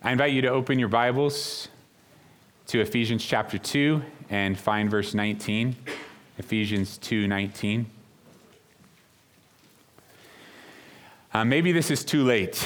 [0.00, 1.66] I invite you to open your Bibles
[2.68, 5.74] to Ephesians chapter 2 and find verse 19.
[6.38, 7.84] Ephesians 2 19.
[11.34, 12.64] Uh, maybe this is too late,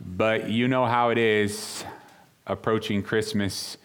[0.00, 1.84] but you know how it is
[2.46, 3.76] approaching Christmas.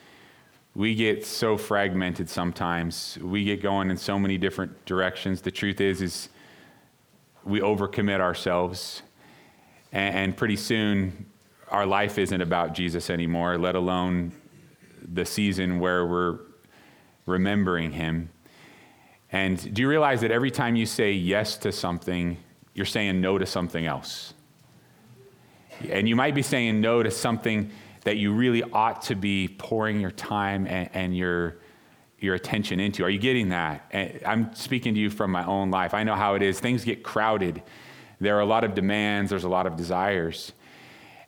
[0.74, 3.18] We get so fragmented sometimes.
[3.22, 5.42] We get going in so many different directions.
[5.42, 6.30] The truth is, is
[7.44, 9.02] we overcommit ourselves,
[9.92, 11.26] and, pretty soon
[11.70, 14.32] our life isn't about Jesus anymore, let alone
[15.14, 16.40] the season where we're
[17.26, 18.30] remembering him.
[19.32, 22.38] And do you realize that every time you say yes to something,
[22.74, 24.34] you're saying no to something else?
[25.90, 27.72] And you might be saying no to something
[28.04, 31.58] that you really ought to be pouring your time and, and your,
[32.20, 33.04] your attention into.
[33.04, 33.86] Are you getting that?
[33.92, 35.94] And I'm speaking to you from my own life.
[35.94, 36.60] I know how it is.
[36.60, 37.62] Things get crowded.
[38.20, 40.52] There are a lot of demands, there's a lot of desires.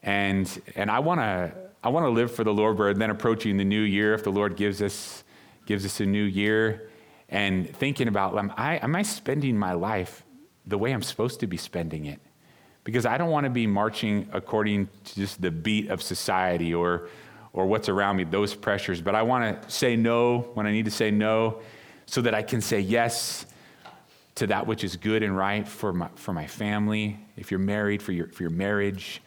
[0.02, 1.52] And, and I want to
[1.84, 2.76] I want to live for the Lord.
[2.76, 5.24] But then approaching the new year, if the Lord gives us,
[5.66, 6.90] gives us a new year,
[7.28, 10.24] and thinking about, am I, am I spending my life
[10.66, 12.20] the way I'm supposed to be spending it?
[12.84, 17.08] Because I don't want to be marching according to just the beat of society or,
[17.52, 19.00] or what's around me, those pressures.
[19.00, 21.60] But I want to say no when I need to say no
[22.06, 23.46] so that I can say yes
[24.34, 28.02] to that which is good and right for my, for my family, if you're married,
[28.02, 29.20] for your, for your marriage.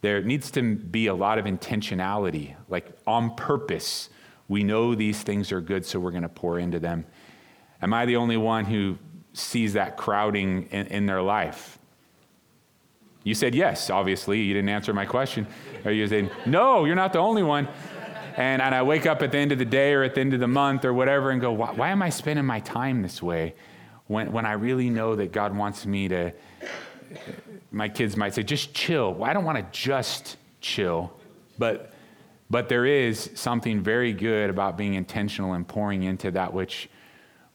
[0.00, 4.10] There needs to be a lot of intentionality, like on purpose.
[4.46, 7.04] We know these things are good, so we're going to pour into them.
[7.82, 8.96] Am I the only one who
[9.32, 11.78] sees that crowding in, in, their life?
[13.24, 14.40] You said yes, obviously.
[14.40, 15.46] You didn't answer my question.
[15.84, 17.68] Or you said, no, you're not the only one.
[18.36, 20.32] And, and I wake up at the end of the day or at the end
[20.32, 23.20] of the month or whatever and go, why, why am I spending my time this
[23.20, 23.54] way
[24.08, 26.32] when, when I really know that God wants me to?
[27.70, 29.14] My kids might say, just chill.
[29.14, 31.12] Well, I don't want to just chill,
[31.58, 31.92] but,
[32.50, 36.88] but there is something very good about being intentional and pouring into that which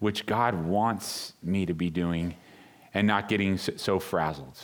[0.03, 2.35] which God wants me to be doing
[2.93, 4.59] and not getting so frazzled.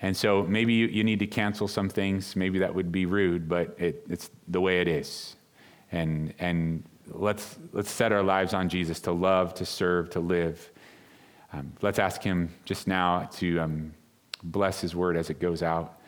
[0.00, 2.34] And so maybe you, you need to cancel some things.
[2.34, 5.36] Maybe that would be rude, but it, it's the way it is.
[5.92, 10.70] And, and let's, let's set our lives on Jesus to love, to serve, to live.
[11.52, 13.92] Um, let's ask Him just now to um,
[14.42, 16.00] bless His word as it goes out.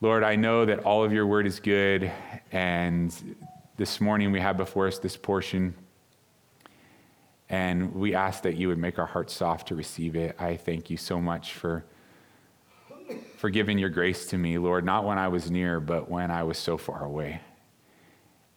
[0.00, 2.10] Lord, I know that all of your word is good.
[2.50, 3.14] And
[3.76, 5.74] this morning we have before us this portion
[7.52, 10.34] and we ask that you would make our hearts soft to receive it.
[10.40, 11.84] I thank you so much for,
[13.36, 16.44] for giving your grace to me, Lord, not when I was near, but when I
[16.44, 17.42] was so far away.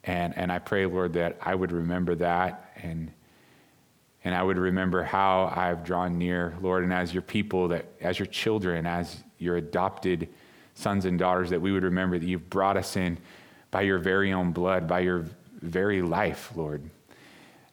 [0.06, 3.12] And, and I pray, Lord, that I would remember that and,
[4.26, 8.20] and I would remember how I've drawn near, Lord, and as your people, that as
[8.20, 10.28] your children, as your adopted
[10.74, 13.18] sons and daughters, that we would remember that you've brought us in
[13.72, 15.26] by your very own blood, by your
[15.62, 16.90] very life, Lord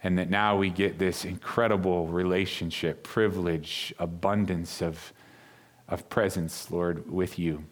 [0.03, 5.13] and that now we get this incredible relationship, privilege, abundance of,
[5.89, 7.65] of presence, Lord, with you.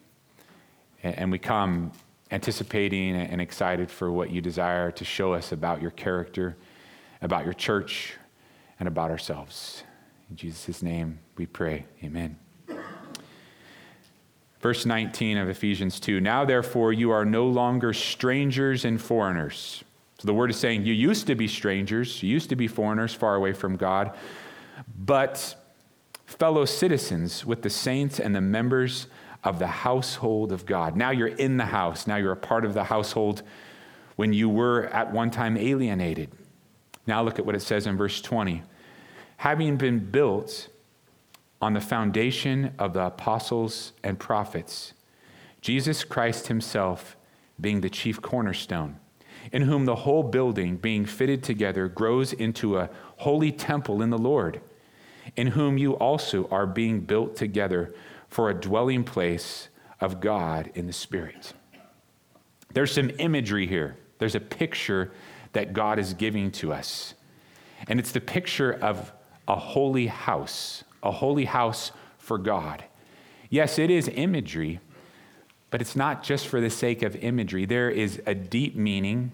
[1.03, 1.93] And, and we come
[2.31, 6.57] anticipating and excited for what you desire to show us about your character,
[7.21, 8.15] about your church,
[8.81, 9.85] and about ourselves.
[10.29, 11.87] In Jesus' name we pray.
[12.03, 12.37] Amen.
[14.61, 19.85] Verse 19 of Ephesians 2 Now, therefore, you are no longer strangers and foreigners
[20.21, 23.15] so the word is saying you used to be strangers, you used to be foreigners
[23.15, 24.15] far away from God,
[24.99, 25.57] but
[26.27, 29.07] fellow citizens with the saints and the members
[29.45, 30.95] of the household of God.
[30.95, 33.43] Now you're in the house, now you're a part of the household
[34.17, 36.31] when you were at one time alienated.
[37.07, 38.63] Now look at what it says in verse 20.
[39.41, 40.69] Having been built
[41.63, 44.93] on the foundation of the apostles and prophets,
[45.63, 47.17] Jesus Christ himself
[47.59, 48.97] being the chief cornerstone
[49.51, 54.19] in whom the whole building, being fitted together, grows into a holy temple in the
[54.19, 54.61] Lord,
[55.37, 57.95] in whom you also are being built together
[58.29, 59.71] for a dwelling place
[60.03, 61.55] of God in the Spirit.
[62.75, 65.13] There's some imagery here, there's a picture
[65.55, 67.15] that God is giving to us.
[67.89, 69.15] And it's the picture of
[69.51, 72.85] a holy house, a holy house for God.
[73.49, 74.79] Yes, it is imagery,
[75.71, 77.67] but it's not just for the sake of imagery.
[77.67, 79.33] There is a deep meaning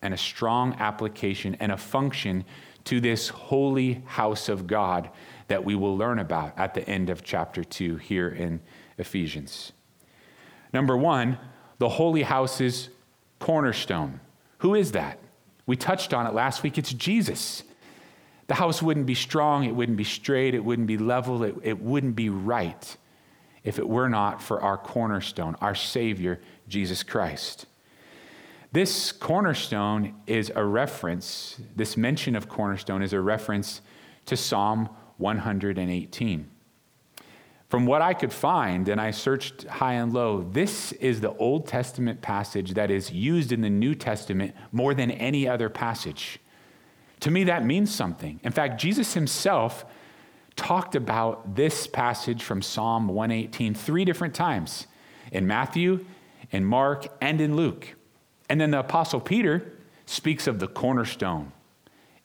[0.00, 2.46] and a strong application and a function
[2.84, 5.10] to this holy house of God
[5.48, 8.58] that we will learn about at the end of chapter 2 here in
[8.96, 9.72] Ephesians.
[10.72, 11.36] Number one,
[11.76, 12.88] the holy house's
[13.38, 14.20] cornerstone.
[14.58, 15.18] Who is that?
[15.66, 16.78] We touched on it last week.
[16.78, 17.64] It's Jesus.
[18.46, 21.80] The house wouldn't be strong, it wouldn't be straight, it wouldn't be level, it, it
[21.80, 22.96] wouldn't be right
[23.64, 27.66] if it were not for our cornerstone, our Savior, Jesus Christ.
[28.72, 33.80] This cornerstone is a reference, this mention of cornerstone is a reference
[34.26, 36.50] to Psalm 118.
[37.68, 41.66] From what I could find, and I searched high and low, this is the Old
[41.66, 46.38] Testament passage that is used in the New Testament more than any other passage.
[47.20, 48.40] To me, that means something.
[48.42, 49.84] In fact, Jesus himself
[50.54, 54.86] talked about this passage from Psalm 118 three different times
[55.32, 56.04] in Matthew,
[56.50, 57.94] in Mark, and in Luke.
[58.48, 59.72] And then the Apostle Peter
[60.06, 61.52] speaks of the cornerstone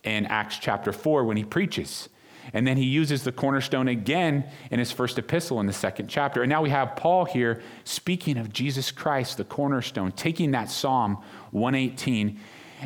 [0.03, 2.09] in Acts chapter 4 when he preaches.
[2.53, 6.41] And then he uses the cornerstone again in his first epistle in the second chapter.
[6.41, 11.17] And now we have Paul here speaking of Jesus Christ, the cornerstone, taking that Psalm
[11.51, 12.39] 118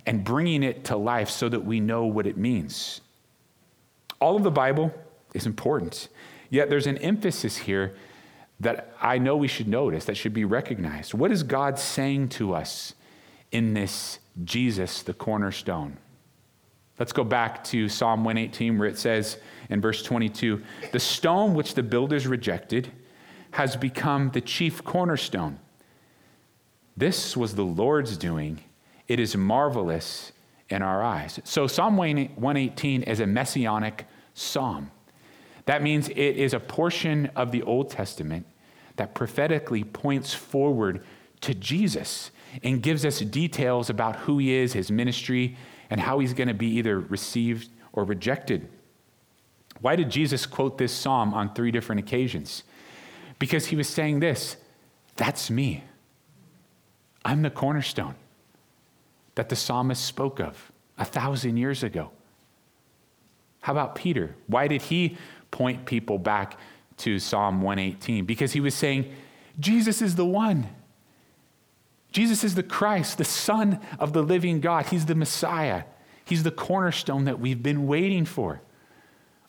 [0.05, 3.01] and bringing it to life so that we know what it means.
[4.19, 4.93] All of the Bible
[5.33, 6.07] is important,
[6.49, 7.95] yet there's an emphasis here
[8.59, 11.13] that I know we should notice, that should be recognized.
[11.13, 12.93] What is God saying to us
[13.51, 15.97] in this Jesus, the cornerstone?
[16.97, 19.37] Let's go back to Psalm 118, where it says
[19.69, 20.63] in verse 22
[20.93, 22.91] The stone which the builders rejected
[23.51, 25.59] has become the chief cornerstone.
[26.95, 28.61] This was the Lord's doing.
[29.07, 30.31] It is marvelous
[30.69, 31.39] in our eyes.
[31.43, 34.91] So, Psalm 118 is a messianic psalm.
[35.65, 38.45] That means it is a portion of the Old Testament
[38.97, 41.03] that prophetically points forward
[41.41, 42.31] to Jesus
[42.63, 45.57] and gives us details about who he is, his ministry,
[45.89, 48.69] and how he's going to be either received or rejected.
[49.81, 52.63] Why did Jesus quote this psalm on three different occasions?
[53.37, 54.57] Because he was saying this
[55.15, 55.83] that's me.
[57.23, 58.15] I'm the cornerstone
[59.35, 62.11] that the psalmist spoke of a thousand years ago.
[63.61, 64.35] How about Peter?
[64.47, 65.17] Why did he
[65.51, 66.59] point people back
[66.97, 68.25] to Psalm 118?
[68.25, 69.11] Because he was saying,
[69.59, 70.69] Jesus is the one.
[72.11, 74.85] Jesus is the Christ, the Son of the living God.
[74.85, 75.83] He's the Messiah.
[76.23, 78.61] He's the cornerstone that we've been waiting for.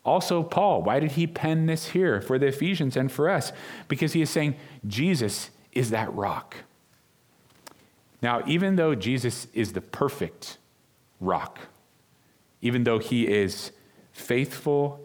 [0.03, 3.51] Also, Paul, why did he pen this here for the Ephesians and for us?
[3.87, 4.55] Because he is saying
[4.85, 6.55] Jesus is that rock.
[8.21, 10.57] Now, even though Jesus is the perfect
[11.19, 11.59] rock,
[12.61, 13.71] even though he is
[14.11, 14.99] faithful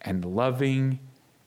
[0.00, 1.00] and loving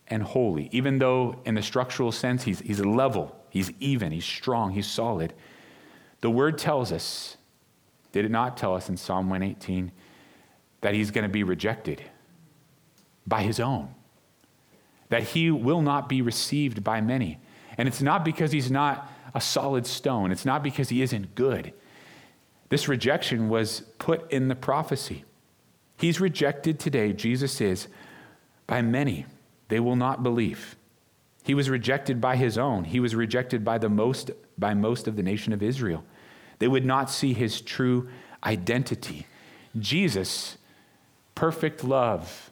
[0.07, 4.71] and holy, even though in the structural sense he's, he's level, he's even, he's strong,
[4.71, 5.33] he's solid,
[6.21, 7.37] the word tells us,
[8.11, 9.91] did it not tell us in Psalm 118,
[10.81, 12.01] that he's going to be rejected
[13.25, 13.93] by his own?
[15.09, 17.39] That he will not be received by many.
[17.77, 21.71] And it's not because he's not a solid stone, it's not because he isn't good.
[22.69, 25.23] This rejection was put in the prophecy.
[25.95, 27.87] He's rejected today, Jesus is,
[28.65, 29.27] by many.
[29.67, 30.75] They will not believe.
[31.43, 32.85] He was rejected by his own.
[32.85, 36.03] He was rejected by the most by most of the nation of Israel.
[36.57, 38.09] They would not see his true
[38.43, 39.27] identity.
[39.77, 40.57] Jesus,
[41.35, 42.49] perfect love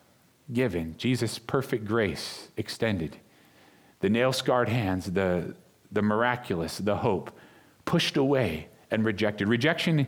[0.54, 3.18] given, Jesus, perfect grace extended,
[4.02, 5.56] the nail scarred hands, the,
[5.96, 7.32] the miraculous, the hope,
[7.86, 9.48] pushed away and rejected.
[9.48, 10.06] Rejection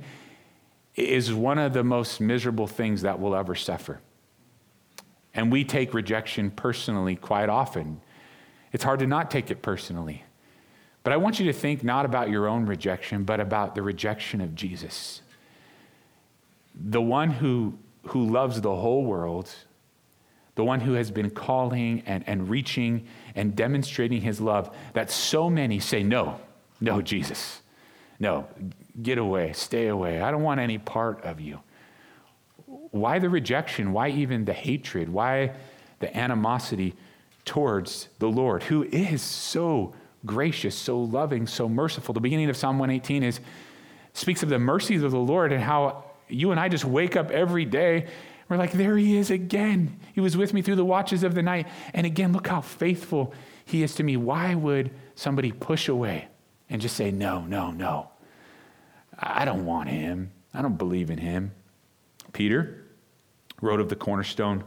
[0.95, 4.01] is one of the most miserable things that we'll ever suffer.
[5.33, 8.01] And we take rejection personally quite often.
[8.73, 10.23] It's hard to not take it personally.
[11.03, 14.41] But I want you to think not about your own rejection, but about the rejection
[14.41, 15.21] of Jesus.
[16.75, 17.77] The one who,
[18.07, 19.49] who loves the whole world,
[20.57, 25.49] the one who has been calling and, and reaching and demonstrating his love, that so
[25.49, 26.40] many say, No,
[26.81, 27.61] no, Jesus.
[28.19, 28.47] No,
[29.02, 30.19] get away, stay away.
[30.19, 31.59] I don't want any part of you.
[32.66, 33.94] Why the rejection?
[33.94, 35.07] Why even the hatred?
[35.09, 35.54] Why
[35.99, 36.95] the animosity
[37.45, 39.94] towards the Lord, who is so
[40.26, 42.14] gracious, so loving, so merciful.
[42.14, 43.40] The beginning of Psalm 118 is
[44.14, 47.30] speaks of the mercies of the Lord and how you and I just wake up
[47.30, 48.07] every day.
[48.49, 49.99] We're like, there he is again.
[50.13, 51.68] He was with me through the watches of the night.
[51.94, 53.33] And again, look how faithful
[53.66, 54.16] he is to me.
[54.16, 56.27] Why would somebody push away
[56.69, 58.09] and just say, no, no, no?
[59.19, 60.31] I don't want him.
[60.54, 61.51] I don't believe in him.
[62.31, 62.85] Peter
[63.61, 64.63] wrote of the cornerstone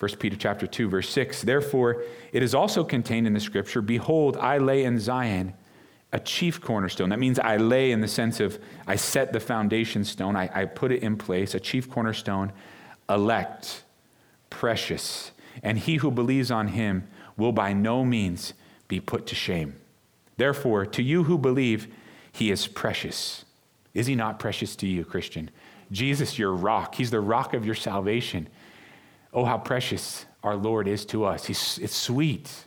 [0.00, 2.02] 1 Peter chapter 2 verse 6 Therefore
[2.32, 5.54] it is also contained in the scripture behold I lay in Zion
[6.12, 7.10] a chief cornerstone.
[7.10, 10.36] That means I lay in the sense of I set the foundation stone.
[10.36, 11.54] I, I put it in place.
[11.54, 12.52] A chief cornerstone
[13.08, 13.84] elect
[14.48, 15.30] precious.
[15.62, 18.54] And he who believes on him will by no means
[18.88, 19.76] be put to shame.
[20.36, 21.88] Therefore to you who believe
[22.32, 23.44] he is precious.
[23.94, 25.50] Is he not precious to you Christian?
[25.92, 26.94] Jesus your rock.
[26.94, 28.48] He's the rock of your salvation.
[29.32, 31.44] Oh, how precious our Lord is to us.
[31.46, 32.64] He's, it's sweet.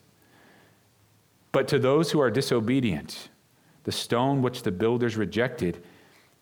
[1.52, 3.30] But to those who are disobedient,
[3.84, 5.84] the stone which the builders rejected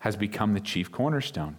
[0.00, 1.56] has become the chief cornerstone,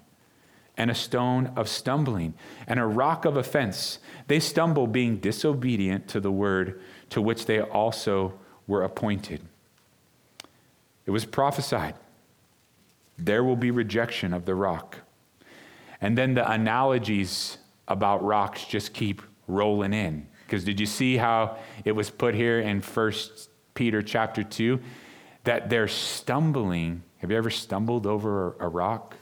[0.75, 2.33] and a stone of stumbling,
[2.67, 3.99] and a rock of offense.
[4.27, 8.33] They stumble, being disobedient to the word to which they also
[8.67, 9.41] were appointed.
[11.05, 11.95] It was prophesied
[13.17, 14.97] there will be rejection of the rock.
[16.01, 20.27] And then the analogies about rocks just keep rolling in.
[20.45, 23.13] Because did you see how it was put here in 1
[23.73, 24.79] Peter chapter 2?
[25.43, 27.03] That they're stumbling.
[27.17, 29.15] Have you ever stumbled over a rock?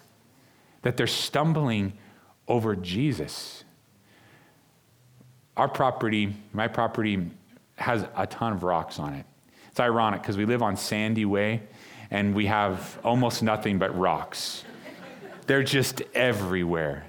[0.84, 1.94] That they're stumbling
[2.48, 3.64] over Jesus.
[5.58, 7.30] Our property, my property,
[7.76, 9.26] has a ton of rocks on it.
[9.70, 11.62] It's ironic because we live on Sandy Way
[12.10, 14.64] and we have almost nothing but rocks.
[15.48, 17.06] They're just everywhere.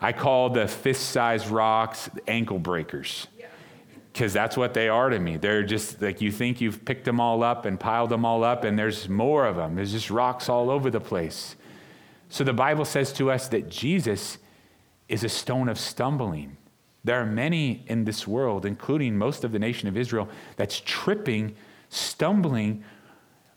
[0.00, 3.28] I call the fist sized rocks ankle breakers
[4.14, 5.36] because that's what they are to me.
[5.38, 8.62] They're just like you think you've picked them all up and piled them all up,
[8.62, 9.74] and there's more of them.
[9.74, 11.56] There's just rocks all over the place.
[12.28, 14.38] So the Bible says to us that Jesus
[15.08, 16.56] is a stone of stumbling.
[17.02, 21.56] There are many in this world, including most of the nation of Israel, that's tripping,
[21.88, 22.84] stumbling,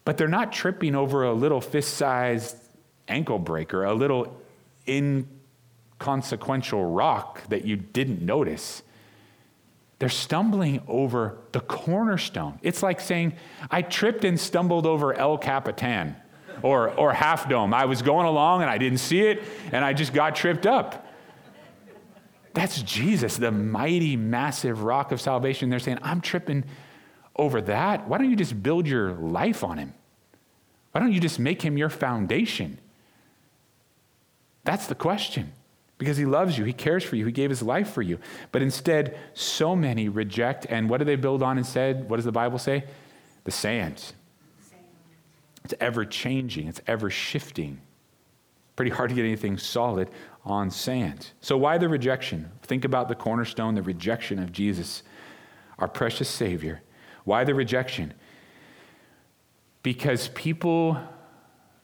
[0.06, 2.58] but they're not tripping over a little fist sized
[3.08, 4.36] ankle breaker, a little
[4.88, 8.82] inconsequential rock that you didn't notice.
[10.00, 12.60] They're stumbling over the cornerstone.
[12.62, 13.34] It's like saying,
[13.72, 16.16] I tripped and stumbled over El Capitan
[16.62, 17.74] or, or Half Dome.
[17.74, 21.06] I was going along and I didn't see it and I just got tripped up.
[22.54, 25.70] That's Jesus, the mighty, massive rock of salvation.
[25.70, 26.64] They're saying, I'm tripping
[27.36, 28.08] over that.
[28.08, 29.94] Why don't you just build your life on him?
[30.92, 32.80] Why don't you just make him your foundation?
[34.64, 35.54] That's the question.
[35.98, 38.20] Because he loves you, he cares for you, he gave his life for you.
[38.52, 42.10] But instead, so many reject, and what do they build on instead?
[42.10, 42.84] What does the Bible say?
[43.46, 44.14] The sand.
[45.64, 47.82] It's ever changing, it's ever shifting.
[48.76, 50.10] Pretty hard to get anything solid
[50.46, 51.32] on sand.
[51.42, 52.52] So, why the rejection?
[52.62, 55.02] Think about the cornerstone, the rejection of Jesus,
[55.80, 56.82] our precious Savior.
[57.24, 58.14] Why the rejection?
[59.82, 60.98] Because people,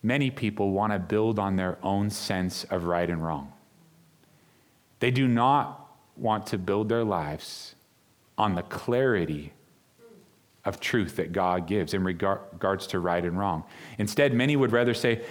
[0.02, 3.53] many people, want to build on their own sense of right and wrong.
[5.04, 7.76] They do not want to build their lives
[8.38, 9.52] on the clarity
[10.64, 13.66] of truth that God gives in regards to right and wrong.
[13.98, 15.26] Instead, many would rather say,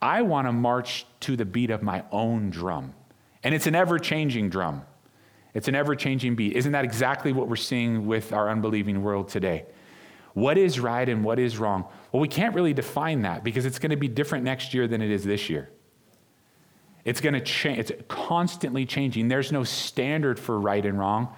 [0.00, 2.94] I want to march to the beat of my own drum.
[3.44, 4.82] And it's an ever changing drum,
[5.54, 6.56] it's an ever changing beat.
[6.56, 9.66] Isn't that exactly what we're seeing with our unbelieving world today?
[10.34, 11.84] What is right and what is wrong?
[12.10, 15.00] Well, we can't really define that because it's going to be different next year than
[15.00, 15.70] it is this year.
[17.04, 19.28] It's going to change, it's constantly changing.
[19.28, 21.34] There's no standard for right and wrong.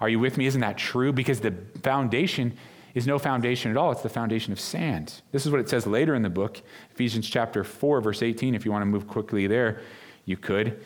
[0.00, 0.46] Are you with me?
[0.46, 1.12] Isn't that true?
[1.12, 2.56] Because the foundation
[2.94, 3.92] is no foundation at all.
[3.92, 5.22] It's the foundation of sand.
[5.32, 6.60] This is what it says later in the book,
[6.92, 8.54] Ephesians chapter 4, verse 18.
[8.54, 9.80] If you want to move quickly there,
[10.24, 10.82] you could.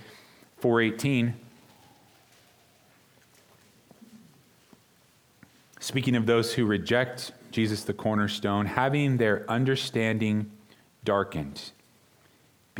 [0.58, 1.34] 418.
[5.80, 10.50] Speaking of those who reject Jesus the cornerstone, having their understanding
[11.04, 11.72] darkened,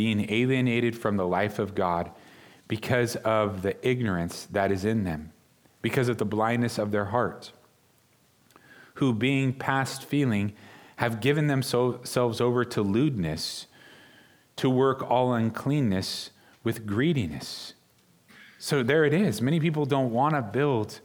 [0.00, 2.11] being alienated from the life of God
[2.69, 5.30] because of the ignorance that is in them,
[5.83, 7.52] because of the blindness of their heart
[8.95, 10.54] who, being past feeling,
[10.97, 13.66] have given themselves over to lewdness,
[14.57, 16.30] to work all uncleanness
[16.64, 17.75] with greediness.
[18.59, 19.42] So there it is.
[19.42, 21.00] Many people don't want to build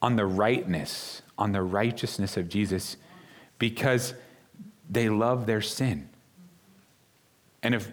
[0.00, 2.96] on the rightness, on the righteousness of Jesus,
[3.58, 4.14] because
[4.88, 6.08] they love their sin.
[7.60, 7.90] And if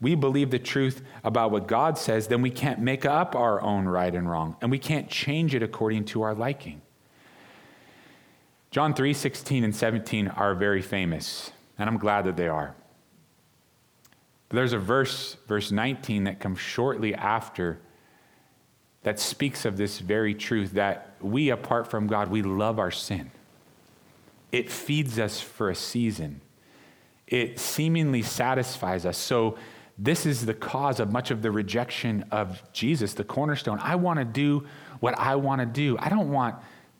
[0.00, 3.86] we believe the truth about what God says, then we can't make up our own
[3.86, 6.82] right and wrong, and we can't change it according to our liking.
[8.70, 12.74] John 3 16 and 17 are very famous, and I'm glad that they are.
[14.48, 17.80] But there's a verse, verse 19, that comes shortly after
[19.02, 23.30] that speaks of this very truth that we, apart from God, we love our sin.
[24.52, 26.40] It feeds us for a season,
[27.26, 29.18] it seemingly satisfies us.
[29.18, 29.56] So,
[29.98, 33.80] this is the cause of much of the rejection of Jesus, the cornerstone.
[33.82, 34.64] I want to do
[35.00, 35.96] what I want to do.
[35.98, 36.54] I don't want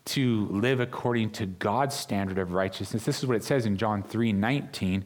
[0.07, 3.05] to live according to God's standard of righteousness.
[3.05, 5.05] This is what it says in John 3 19.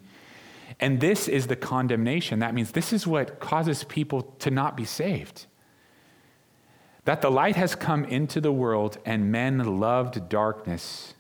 [0.81, 2.39] And this is the condemnation.
[2.39, 5.47] That means this is what causes people to not be saved.
[7.05, 11.15] That the light has come into the world, and men loved darkness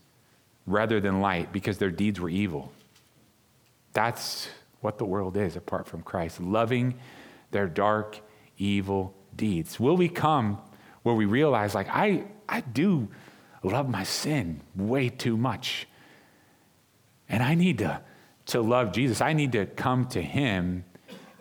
[0.66, 2.72] rather than light because their deeds were evil.
[3.92, 4.48] That's
[4.82, 6.94] what the world is apart from Christ, loving
[7.50, 8.20] their dark,
[8.58, 9.80] evil deeds.
[9.80, 10.58] Will we come
[11.02, 13.08] where we realize, like, I, I do
[13.62, 15.86] love my sin way too much
[17.28, 18.00] and I need to,
[18.46, 19.20] to love Jesus.
[19.20, 20.84] I need to come to him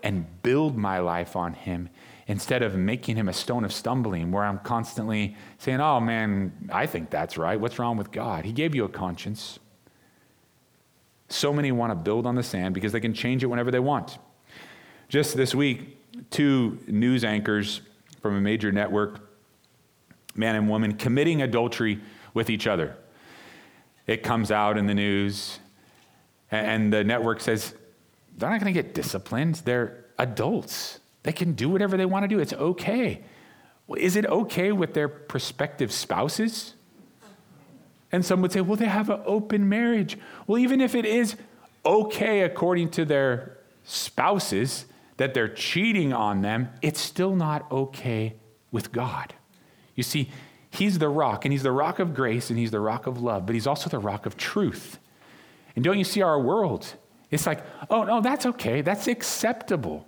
[0.02, 1.90] and build my life on him
[2.28, 6.86] instead of making him a stone of stumbling where I'm constantly saying, oh man, I
[6.86, 7.60] think that's right.
[7.60, 8.46] What's wrong with God?
[8.46, 9.60] He gave you a conscience.
[11.42, 13.80] So many want to build on the sand because they can change it whenever they
[13.80, 14.20] want.
[15.10, 15.98] Just this week,
[16.30, 17.82] two news anchors
[18.22, 19.28] from a major network,
[20.36, 22.00] man and woman, committing adultery
[22.36, 22.96] with each other.
[24.06, 25.58] It comes out in the news,
[26.52, 27.74] and the network says,
[28.38, 29.64] they're not going to get disciplined.
[29.66, 31.00] They're adults.
[31.24, 32.38] They can do whatever they want to do.
[32.38, 33.24] It's okay.
[33.98, 36.76] Is it okay with their prospective spouses?
[38.12, 40.18] And some would say, well, they have an open marriage.
[40.48, 41.36] Well, even if it is
[41.86, 44.86] okay according to their spouses
[45.18, 48.36] that they're cheating on them, it's still not okay
[48.72, 49.34] with God.
[49.96, 50.30] You see,
[50.72, 53.46] He's the rock, and He's the rock of grace, and He's the rock of love,
[53.46, 55.00] but He's also the rock of truth.
[55.76, 56.94] And don't you see our world?
[57.30, 58.82] It's like, oh, no, that's okay.
[58.82, 60.06] That's acceptable.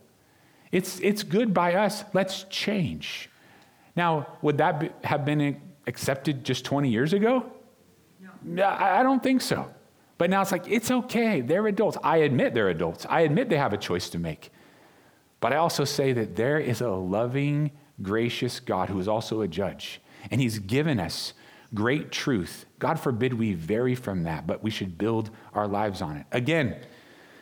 [0.71, 2.03] It's, it's good by us.
[2.13, 3.29] Let's change.
[3.95, 7.45] Now, would that be, have been accepted just 20 years ago?
[8.61, 9.69] I don't think so.
[10.17, 11.41] But now it's like, it's okay.
[11.41, 11.97] They're adults.
[12.03, 13.05] I admit they're adults.
[13.09, 14.51] I admit they have a choice to make.
[15.39, 17.71] But I also say that there is a loving,
[18.01, 20.01] gracious God who is also a judge.
[20.31, 21.33] And he's given us
[21.73, 22.65] great truth.
[22.79, 26.25] God forbid we vary from that, but we should build our lives on it.
[26.31, 26.77] Again,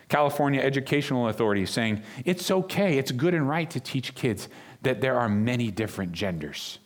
[0.08, 4.48] California Educational Authority saying it's okay, it's good and right to teach kids
[4.82, 6.78] that there are many different genders.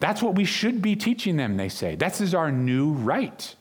[0.00, 1.94] That's what we should be teaching them, they say.
[1.94, 3.54] This is our new right.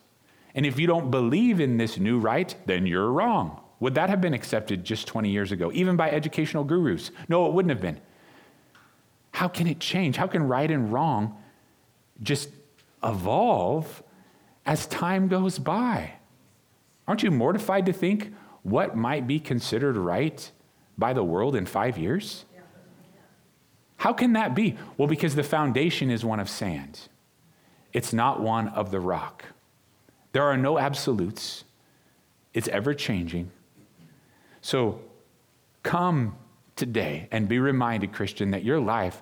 [0.55, 3.61] And if you don't believe in this new right, then you're wrong.
[3.81, 7.11] Would that have been accepted just 20 years ago, even by educational gurus?
[7.27, 7.99] No, it wouldn't have been.
[9.31, 10.15] How can it change?
[10.15, 11.37] How can right and wrong
[12.21, 12.49] just
[13.03, 14.01] evolve
[14.65, 16.13] as time goes by?
[17.07, 20.51] Aren't you mortified to think what might be considered right
[20.97, 22.45] by the world in five years?
[23.99, 24.77] How can that be?
[24.97, 26.99] Well, because the foundation is one of sand,
[27.93, 29.45] it's not one of the rock.
[30.31, 31.65] There are no absolutes,
[32.53, 33.51] it's ever changing.
[34.61, 35.01] So
[35.83, 36.35] come
[36.75, 39.21] today and be reminded, Christian, that your life.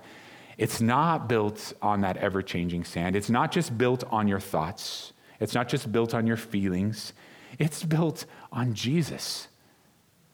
[0.58, 3.16] It's not built on that ever changing sand.
[3.16, 5.14] It's not just built on your thoughts.
[5.40, 7.14] It's not just built on your feelings.
[7.58, 9.48] It's built on Jesus,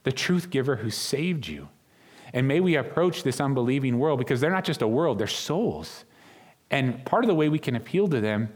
[0.03, 1.69] the truth giver who saved you.
[2.34, 6.04] And may we approach this unbelieving world because they're not just a world, they're souls.
[6.72, 8.50] And part of the way we can appeal to them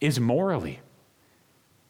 [0.00, 0.80] is morally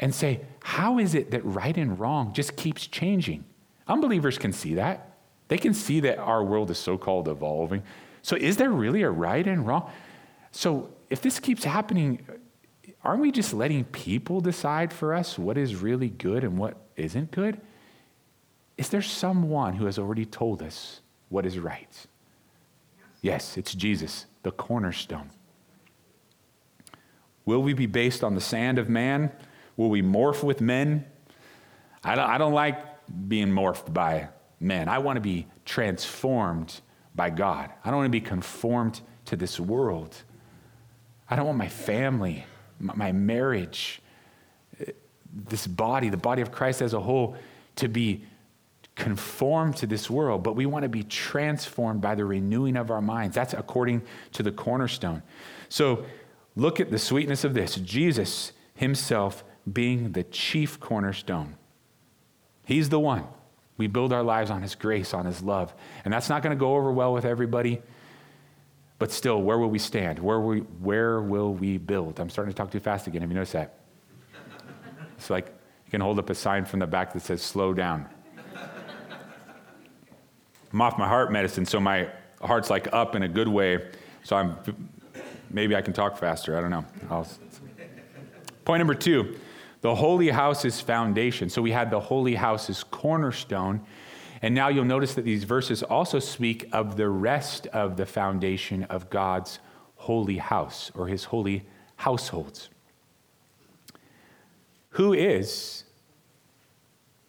[0.00, 3.44] and say, how is it that right and wrong just keeps changing?
[3.86, 5.18] Unbelievers can see that.
[5.48, 7.82] They can see that our world is so called evolving.
[8.22, 9.90] So, is there really a right and wrong?
[10.52, 12.26] So, if this keeps happening,
[13.02, 17.30] aren't we just letting people decide for us what is really good and what isn't
[17.30, 17.60] good?
[18.78, 21.02] Is there someone who has already told us
[21.34, 22.06] what is right.
[23.20, 25.30] Yes, it's Jesus, the cornerstone.
[27.44, 29.32] Will we be based on the sand of man?
[29.76, 31.04] Will we morph with men?
[32.04, 32.78] I don't, I don't like
[33.26, 34.28] being morphed by
[34.60, 34.88] men.
[34.88, 36.80] I want to be transformed
[37.16, 37.68] by God.
[37.84, 40.14] I don't want to be conformed to this world.
[41.28, 42.46] I don't want my family,
[42.78, 44.00] my marriage,
[44.78, 44.92] eh,
[45.32, 47.36] this body, the body of Christ as a whole,
[47.74, 48.22] to be
[48.94, 53.02] conform to this world, but we want to be transformed by the renewing of our
[53.02, 53.34] minds.
[53.34, 54.02] That's according
[54.32, 55.22] to the cornerstone.
[55.68, 56.04] So
[56.54, 61.56] look at the sweetness of this Jesus himself being the chief cornerstone.
[62.64, 63.24] He's the one.
[63.76, 65.74] We build our lives on his grace, on his love.
[66.04, 67.82] And that's not going to go over well with everybody.
[68.98, 70.20] But still, where will we stand?
[70.20, 72.20] Where, we, where will we build?
[72.20, 73.22] I'm starting to talk too fast again.
[73.22, 73.74] Have you noticed that?
[75.16, 75.46] It's like
[75.86, 78.06] you can hold up a sign from the back that says, slow down.
[80.74, 82.08] I'm off my heart medicine, so my
[82.42, 83.78] heart's like up in a good way.
[84.24, 84.56] So I'm
[85.48, 86.58] maybe I can talk faster.
[86.58, 86.84] I don't know.
[87.08, 87.28] I'll...
[88.64, 89.36] Point number two
[89.82, 91.48] the holy house's foundation.
[91.48, 93.82] So we had the holy house's cornerstone.
[94.42, 98.82] And now you'll notice that these verses also speak of the rest of the foundation
[98.84, 99.60] of God's
[99.94, 102.68] holy house or his holy households.
[104.90, 105.84] Who is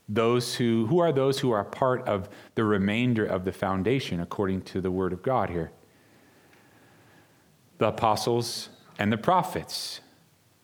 [0.08, 4.62] those who who are those who are part of the remainder of the foundation according
[4.62, 5.72] to the word of God here
[7.80, 10.02] the apostles and the prophets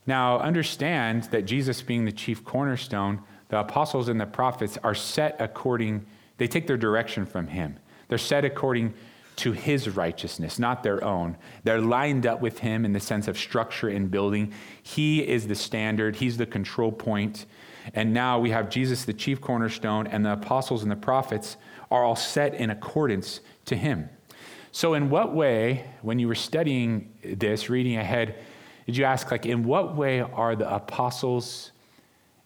[0.06, 5.36] now understand that Jesus being the chief cornerstone the apostles and the prophets are set
[5.39, 6.06] according
[6.38, 7.77] they take their direction from him
[8.10, 8.93] they're set according
[9.38, 11.38] to his righteousness, not their own.
[11.63, 14.54] They're lined up with him in the sense of structure and building.
[14.84, 17.45] He is the standard, he's the control point.
[17.94, 21.58] And now we have Jesus, the chief cornerstone, and the apostles and the prophets
[21.89, 24.10] are all set in accordance to him.
[24.72, 28.36] So, in what way, when you were studying this, reading ahead,
[28.86, 31.72] did you ask, like, in what way are the apostles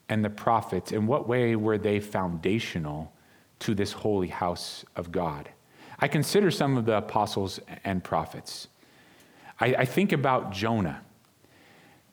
[0.10, 3.12] and the prophets, in what way were they foundational
[3.60, 5.50] to this holy house of God?
[6.00, 8.68] I consider some of the apostles and prophets.
[9.60, 11.02] I, I think about Jonah,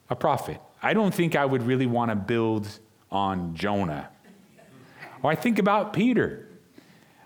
[0.09, 0.61] a prophet.
[0.81, 2.67] I don't think I would really want to build
[3.13, 4.09] on Jonah.
[5.21, 6.49] Or I think about Peter.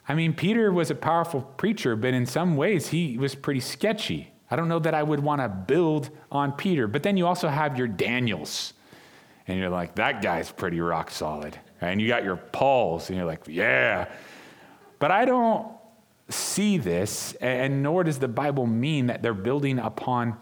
[0.07, 4.31] I mean, Peter was a powerful preacher, but in some ways he was pretty sketchy.
[4.51, 6.87] I don't know that I would want to build on Peter.
[6.87, 8.73] But then you also have your Daniels,
[9.47, 11.57] and you're like, that guy's pretty rock solid.
[11.81, 14.07] And you got your Pauls, and you're like, yeah.
[14.99, 15.67] But I don't
[16.29, 20.37] see this, and nor does the Bible mean that they're building upon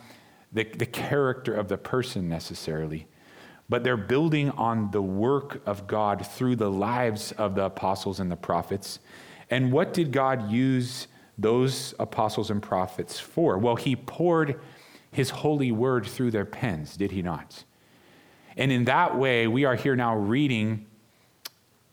[0.51, 3.07] the, the character of the person necessarily,
[3.67, 8.31] but they're building on the work of God through the lives of the apostles and
[8.31, 8.99] the prophets.
[9.49, 13.57] And what did God use those apostles and prophets for?
[13.57, 14.59] Well, He poured
[15.11, 17.63] His holy word through their pens, did He not?
[18.57, 20.85] And in that way, we are here now reading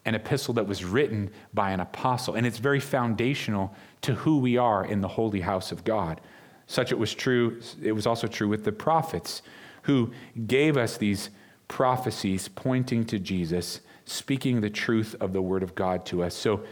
[0.04, 4.56] an epistle that was written by an apostle, and it's very foundational to who we
[4.56, 6.20] are in the holy house of God.
[6.66, 9.42] Such it was true, it was also true with the prophets
[9.82, 10.12] who
[10.46, 11.30] gave us these
[11.72, 16.34] prophecies pointing to Jesus, speaking the truth of the word of God to us.
[16.34, 16.64] So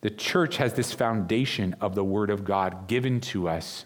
[0.00, 3.84] the church has this foundation of the word of God given to us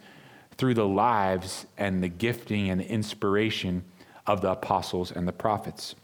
[0.59, 3.83] through the lives and the gifting and the inspiration
[4.27, 5.95] of the apostles and the prophets.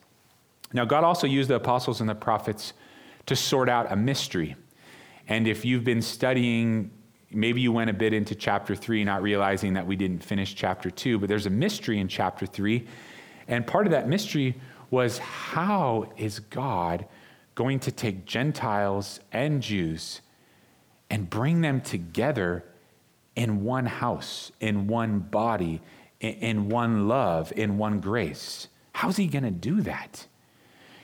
[0.72, 2.72] Now, God also used the apostles and the prophets
[3.26, 4.56] to sort out a mystery.
[5.28, 6.90] And if you've been studying,
[7.30, 10.90] maybe you went a bit into chapter three, not realizing that we didn't finish chapter
[10.90, 12.86] two, but there's a mystery in chapter three.
[13.48, 14.54] And part of that mystery
[14.90, 17.06] was how is God
[17.54, 20.20] going to take Gentiles and Jews
[21.10, 22.64] and bring them together
[23.34, 25.80] in one house, in one body,
[26.20, 28.68] in one love, in one grace?
[28.92, 30.26] How's he going to do that?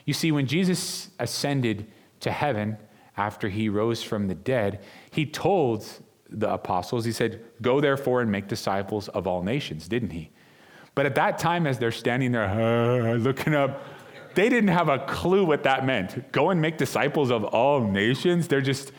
[0.05, 1.87] You see, when Jesus ascended
[2.19, 2.77] to heaven
[3.17, 5.87] after he rose from the dead, he told
[6.29, 10.29] the apostles, he said, Go therefore and make disciples of all nations, didn't he?
[10.95, 13.83] But at that time, as they're standing there uh, looking up,
[14.33, 16.31] they didn't have a clue what that meant.
[16.31, 18.47] Go and make disciples of all nations.
[18.47, 18.91] They're just,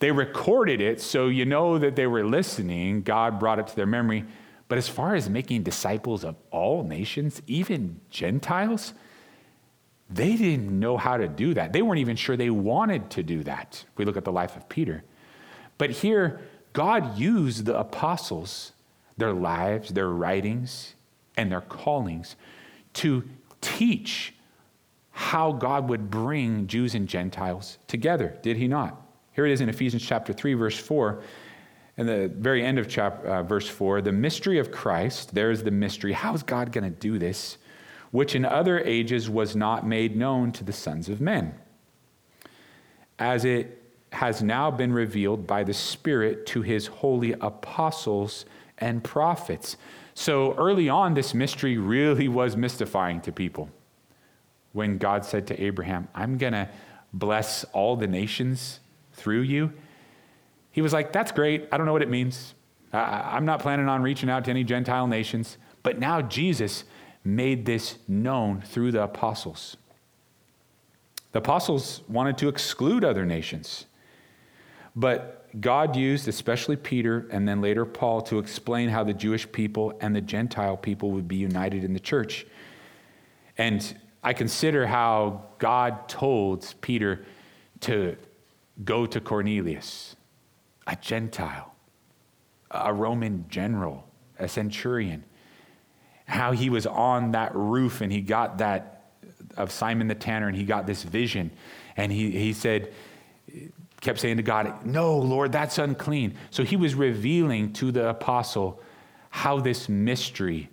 [0.00, 3.02] they recorded it, so you know that they were listening.
[3.02, 4.24] God brought it to their memory.
[4.68, 8.94] But as far as making disciples of all nations, even Gentiles,
[10.08, 11.72] they didn't know how to do that.
[11.72, 13.84] They weren't even sure they wanted to do that.
[13.92, 15.04] If we look at the life of Peter.
[15.78, 16.40] But here,
[16.72, 18.72] God used the apostles,
[19.16, 20.94] their lives, their writings,
[21.36, 22.36] and their callings
[22.94, 23.24] to
[23.60, 24.34] teach
[25.10, 29.00] how God would bring Jews and Gentiles together, did he not?
[29.32, 31.22] Here it is in Ephesians chapter 3, verse 4.
[31.98, 35.70] In the very end of chapter, uh, verse 4, the mystery of Christ, there's the
[35.70, 36.12] mystery.
[36.12, 37.58] How is God going to do this?
[38.12, 41.54] which in other ages was not made known to the sons of men,
[43.18, 48.44] as it has now been revealed by the Spirit to his holy apostles
[48.78, 49.78] and prophets.
[50.14, 53.70] So early on, this mystery really was mystifying to people.
[54.72, 56.68] When God said to Abraham, I'm going to
[57.12, 58.80] bless all the nations
[59.12, 59.72] through you,
[60.70, 61.68] he was like, That's great.
[61.70, 62.54] I don't know what it means.
[62.92, 65.56] I'm not planning on reaching out to any Gentile nations.
[65.82, 66.84] But now Jesus
[67.24, 69.76] made this known through the apostles.
[71.32, 73.86] The apostles wanted to exclude other nations,
[74.94, 79.92] but God used, especially Peter and then later Paul, to explain how the Jewish people
[80.00, 82.46] and the Gentile people would be united in the church.
[83.58, 87.24] And I consider how God told Peter
[87.80, 88.16] to
[88.84, 90.16] go to Cornelius,
[90.86, 91.74] a Gentile,
[92.70, 95.24] a Roman general, a centurion,
[96.26, 99.02] how he was on that roof and he got that
[99.56, 101.50] of Simon the tanner and he got this vision.
[101.96, 102.92] And he, he said,
[104.02, 106.34] kept saying to God, No, Lord, that's unclean.
[106.50, 108.80] So he was revealing to the apostle
[109.30, 110.68] how this mystery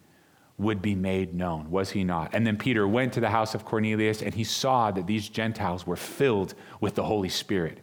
[0.57, 2.31] would be made known, was he not?
[2.33, 5.87] And then Peter went to the house of Cornelius and he saw that these Gentiles
[5.87, 7.79] were filled with the Holy Spirit.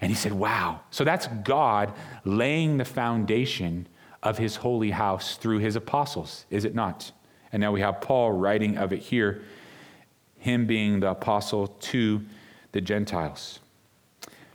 [0.00, 0.82] And he said, Wow.
[0.90, 1.92] So that's God
[2.24, 3.88] laying the foundation
[4.22, 7.12] of his holy house through his apostles, is it not?
[7.52, 9.42] And now we have Paul writing of it here,
[10.38, 12.22] him being the apostle to
[12.72, 13.60] the Gentiles.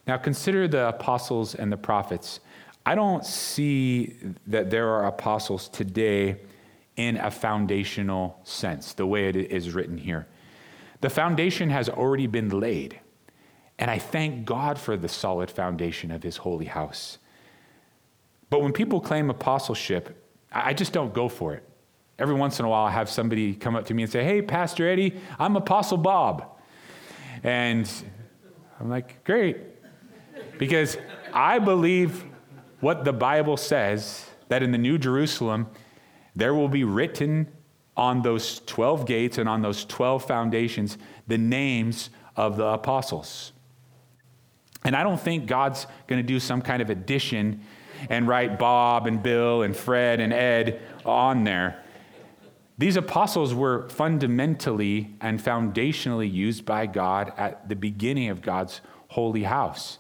[0.08, 2.40] Now consider the apostles and the prophets.
[2.86, 6.38] I don't see that there are apostles today
[6.98, 10.28] in a foundational sense, the way it is written here.
[11.02, 13.00] The foundation has already been laid.
[13.80, 17.18] And I thank God for the solid foundation of his holy house.
[18.52, 21.68] But when people claim apostleship, I just don't go for it.
[22.20, 24.44] Every once in a while, I have somebody come up to me and say, Hey,
[24.44, 26.46] Pastor Eddie, I'm Apostle Bob.
[27.44, 27.92] And
[28.80, 29.58] I'm like, Great.
[30.62, 30.96] Because
[31.34, 32.24] I believe
[32.82, 35.66] what the Bible says that in the New Jerusalem,
[36.36, 37.48] there will be written
[37.98, 43.54] on those 12 gates and on those 12 foundations the names of the apostles.
[44.84, 47.62] And I don't think God's going to do some kind of addition
[48.12, 51.84] and write Bob and Bill and Fred and Ed on there.
[52.78, 59.42] These apostles were fundamentally and foundationally used by God at the beginning of God's holy
[59.42, 59.98] house.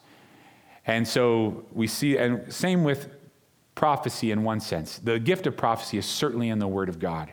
[0.85, 3.09] And so we see, and same with
[3.75, 4.99] prophecy in one sense.
[4.99, 7.31] The gift of prophecy is certainly in the Word of God.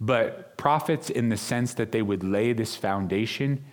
[0.00, 3.64] But prophets, in the sense that they would lay this foundation,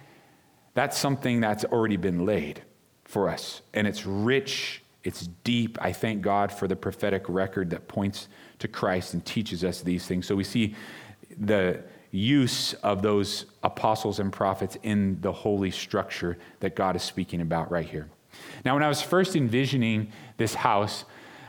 [0.73, 2.63] that's something that's already been laid
[3.05, 3.61] for us.
[3.73, 5.77] And it's rich, it's deep.
[5.81, 8.27] I thank God for the prophetic record that points
[8.59, 10.25] to Christ and teaches us these things.
[10.25, 10.75] So we see
[11.39, 17.41] the use of those apostles and prophets in the holy structure that God is speaking
[17.41, 18.09] about right here.
[18.63, 21.05] Now, when I was first envisioning this house,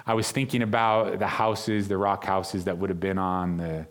[0.06, 3.87] I was thinking about the houses, the rock houses that would have been on the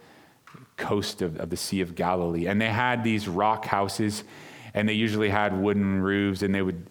[0.77, 2.47] coast of, of the Sea of Galilee.
[2.47, 4.23] And they had these rock houses,
[4.73, 6.89] and they usually had wooden roofs, and they would,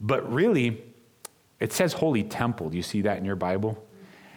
[0.00, 0.82] but really,
[1.58, 2.70] it says holy temple.
[2.70, 3.86] Do you see that in your Bible?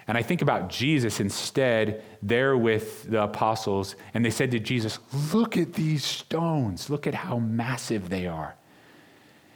[0.07, 4.99] And I think about Jesus instead there with the apostles, and they said to Jesus,
[5.33, 6.89] Look at these stones.
[6.89, 8.55] Look at how massive they are.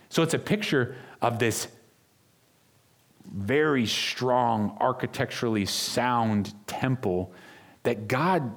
[0.09, 1.67] So it's a picture of this
[3.25, 7.33] very strong, architecturally sound temple
[7.83, 8.53] that God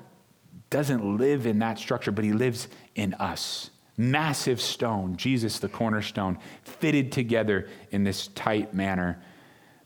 [0.70, 3.70] doesn't live in that structure, but He lives in us.
[3.96, 9.20] Massive stone, Jesus the cornerstone, fitted together in this tight manner,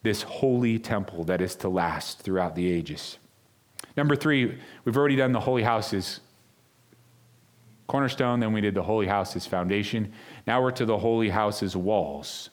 [0.03, 3.19] this holy temple that is to last throughout the ages.
[3.97, 6.21] Number three, we've already done the holy houses
[7.87, 10.13] cornerstone, then we did the holy house's foundation.
[10.47, 12.51] Now we're to the holy house's walls.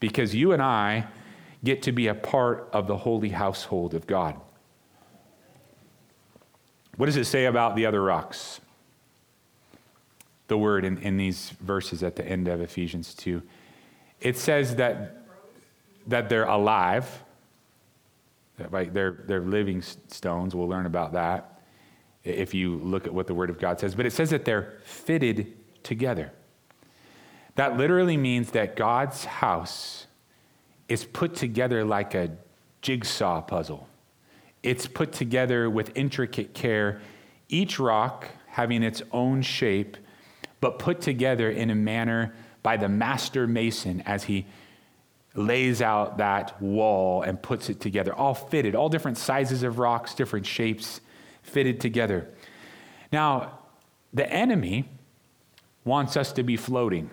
[0.00, 1.06] Because you and I
[1.64, 4.36] get to be a part of the holy household of God.
[6.96, 8.60] What does it say about the other rocks?
[10.48, 13.42] The word in, in these verses at the end of Ephesians 2.
[14.20, 15.26] It says that,
[16.06, 17.22] that they're alive?
[18.56, 20.54] They're, they're living stones.
[20.54, 21.60] We'll learn about that
[22.24, 23.94] if you look at what the Word of God says.
[23.94, 26.32] But it says that they're fitted together.
[27.56, 30.06] That literally means that God's house
[30.88, 32.30] is put together like a
[32.82, 33.88] jigsaw puzzle.
[34.62, 37.00] It's put together with intricate care,
[37.48, 39.96] each rock having its own shape,
[40.60, 44.46] but put together in a manner by the master mason as he
[45.34, 50.14] lays out that wall and puts it together, all fitted, all different sizes of rocks,
[50.14, 51.00] different shapes,
[51.42, 52.28] fitted together.
[53.12, 53.58] Now,
[54.12, 54.88] the enemy
[55.84, 57.10] wants us to be floating.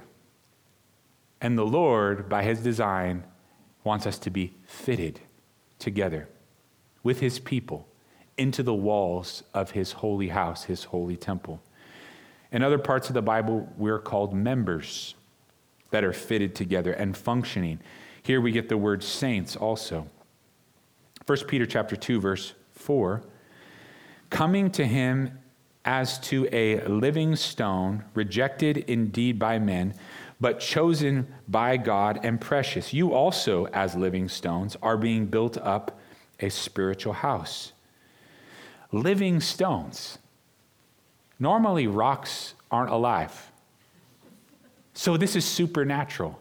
[1.44, 3.26] And the Lord, by his design,
[3.84, 5.20] wants us to be fitted
[5.78, 6.30] together
[7.04, 7.86] with his people
[8.38, 11.62] into the walls of his holy house, his holy temple.
[12.54, 15.16] In other parts of the Bible, we're called members
[15.92, 17.82] that are fitted together and functioning.
[18.24, 20.08] Here we get the word saints also.
[21.26, 23.22] 1 Peter chapter 2 verse 4
[24.30, 25.40] coming to him
[25.86, 29.94] as to a living stone rejected indeed by men
[30.44, 32.92] but chosen by God and precious.
[32.92, 35.98] You also, as living stones, are being built up
[36.38, 37.72] a spiritual house.
[38.92, 40.18] Living stones.
[41.40, 43.54] Normally, rocks aren't alive.
[44.94, 46.38] So, this is supernatural.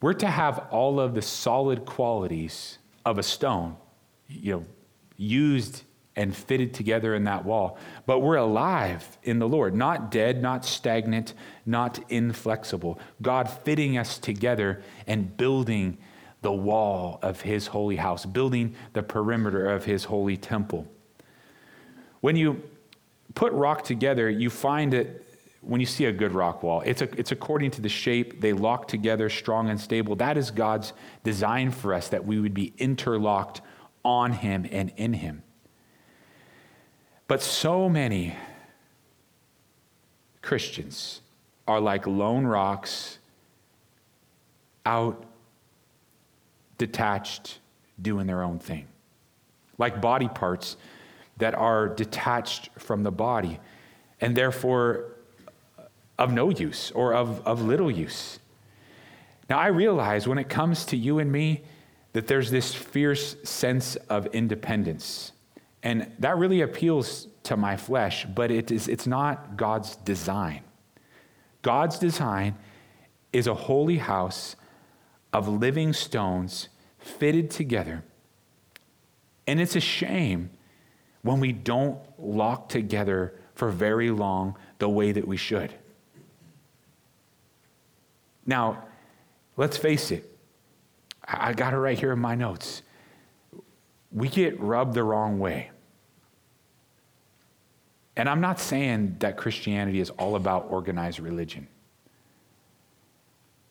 [0.00, 3.76] We're to have all of the solid qualities of a stone,
[4.26, 4.64] you know,
[5.18, 5.82] used
[6.18, 7.78] and fitted together in that wall.
[8.04, 11.32] But we're alive in the Lord, not dead, not stagnant,
[11.64, 12.98] not inflexible.
[13.22, 15.96] God fitting us together and building
[16.42, 20.88] the wall of his holy house, building the perimeter of his holy temple.
[22.20, 22.62] When you
[23.34, 25.24] put rock together, you find that
[25.60, 28.40] when you see a good rock wall, it's, a, it's according to the shape.
[28.40, 30.16] They lock together strong and stable.
[30.16, 33.60] That is God's design for us, that we would be interlocked
[34.04, 35.44] on him and in him.
[37.28, 38.34] But so many
[40.42, 41.20] Christians
[41.68, 43.18] are like lone rocks
[44.86, 45.24] out
[46.78, 47.58] detached,
[48.00, 48.86] doing their own thing.
[49.76, 50.76] Like body parts
[51.36, 53.60] that are detached from the body.
[54.20, 55.12] And therefore,
[56.18, 58.40] of no use or of, of little use.
[59.50, 61.62] Now, I realize when it comes to you and me
[62.12, 65.32] that there's this fierce sense of independence.
[65.82, 70.62] And that really appeals to my flesh, but it is, it's not God's design.
[71.62, 72.56] God's design
[73.32, 74.56] is a holy house
[75.32, 78.04] of living stones fitted together.
[79.46, 80.50] And it's a shame
[81.22, 85.74] when we don't lock together for very long the way that we should.
[88.46, 88.84] Now,
[89.56, 90.24] let's face it,
[91.24, 92.82] I got it right here in my notes.
[94.10, 95.70] We get rubbed the wrong way.
[98.16, 101.68] And I'm not saying that Christianity is all about organized religion.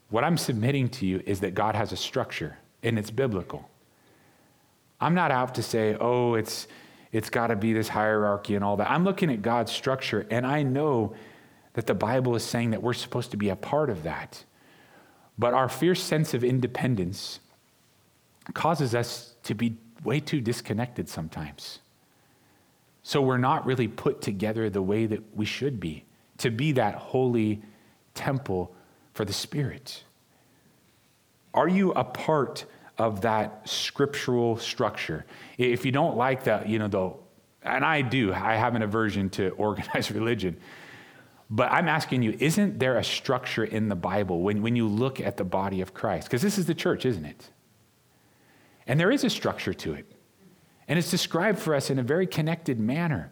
[0.10, 3.70] What I'm submitting to you is that God has a structure and it's biblical.
[5.02, 6.68] I'm not out to say, oh, it's,
[7.12, 8.90] it's got to be this hierarchy and all that.
[8.90, 11.14] I'm looking at God's structure and I know
[11.74, 14.44] that the Bible is saying that we're supposed to be a part of that.
[15.38, 17.42] But our fierce sense of independence
[18.54, 21.80] causes us to be way too disconnected sometimes.
[23.04, 26.04] So we're not really put together the way that we should be,
[26.40, 27.62] to be that holy
[28.14, 28.76] temple
[29.14, 30.04] for the Spirit.
[31.54, 32.66] Are you a part
[32.98, 35.26] of that scriptural structure?
[35.58, 37.14] If you don't like that, you know, the,
[37.64, 40.58] and I do, I have an aversion to organized religion.
[41.50, 45.22] But I'm asking you, isn't there a structure in the Bible when, when you look
[45.22, 46.28] at the body of Christ?
[46.28, 47.50] Because this is the church, isn't it?
[48.88, 50.06] And there is a structure to it.
[50.88, 53.30] And it's described for us in a very connected manner.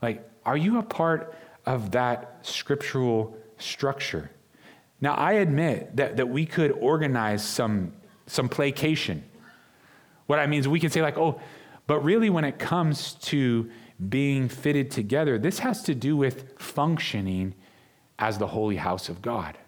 [0.00, 1.34] Like, are you a part
[1.66, 4.30] of that scriptural structure?
[5.00, 7.92] Now, I admit that, that we could organize some,
[8.26, 9.24] some placation.
[10.26, 11.40] What I mean is, we can say, like, oh,
[11.88, 13.68] but really, when it comes to
[14.08, 17.54] being fitted together, this has to do with functioning
[18.18, 19.58] as the holy house of God.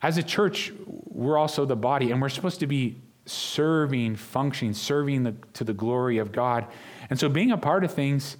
[0.00, 5.22] As a church, we're also the body, and we're supposed to be serving, functioning, serving
[5.24, 6.66] the, to the glory of God.
[7.10, 8.36] And so being a part of things,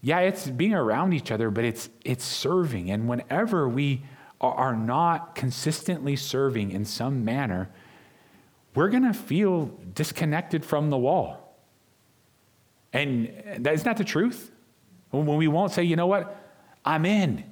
[0.00, 2.90] yeah, it's being around each other, but it's it's serving.
[2.90, 4.02] And whenever we
[4.40, 7.70] are not consistently serving in some manner,
[8.74, 11.56] we're going to feel disconnected from the wall.
[12.92, 14.50] And that's not the truth.
[15.10, 16.36] When we won't say, you know what,
[16.84, 17.44] I'm in.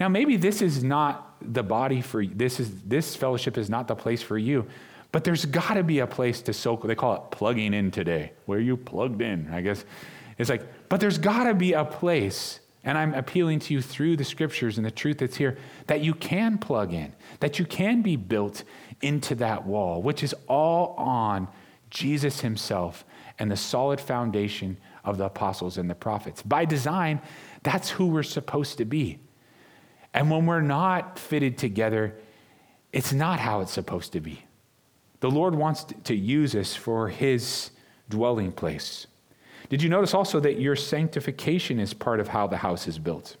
[0.00, 2.32] Now, maybe this is not the body for you.
[2.34, 4.66] this is this fellowship is not the place for you.
[5.12, 6.86] But there's got to be a place to soak.
[6.86, 8.32] They call it plugging in today.
[8.46, 9.84] Where you plugged in, I guess.
[10.38, 14.16] It's like, but there's got to be a place, and I'm appealing to you through
[14.16, 18.00] the scriptures and the truth that's here, that you can plug in, that you can
[18.00, 18.64] be built
[19.02, 21.46] into that wall, which is all on
[21.90, 23.04] Jesus himself
[23.38, 26.42] and the solid foundation of the apostles and the prophets.
[26.42, 27.20] By design,
[27.62, 29.18] that's who we're supposed to be.
[30.14, 32.14] And when we're not fitted together,
[32.92, 34.42] it's not how it's supposed to be.
[35.22, 37.70] The Lord wants to use us for his
[38.08, 39.06] dwelling place.
[39.68, 43.36] Did you notice also that your sanctification is part of how the house is built?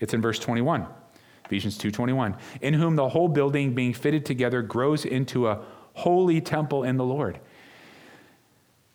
[0.00, 0.86] It's in verse 21.
[1.44, 2.36] Ephesians 2:21.
[2.62, 7.04] In whom the whole building being fitted together grows into a holy temple in the
[7.04, 7.38] Lord.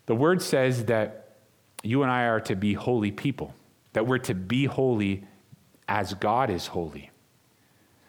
[0.07, 1.37] The word says that
[1.83, 3.53] you and I are to be holy people,
[3.93, 5.25] that we're to be holy
[5.87, 7.11] as God is holy.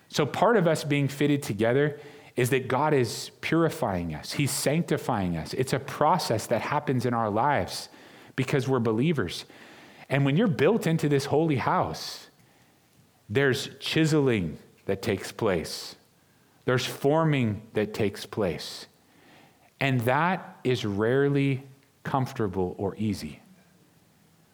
[0.09, 2.01] So part of us being fitted together
[2.35, 5.55] is that God is purifying us, He's sanctifying us.
[5.55, 7.89] It's a process that happens in our lives
[8.37, 9.45] because we're believers.
[10.09, 12.29] And when you're built into this holy house,
[13.29, 15.97] there's chiseling that takes place,
[16.65, 18.87] there's forming that takes place.
[19.81, 21.65] And that is rarely
[22.05, 23.41] comfortable or easy.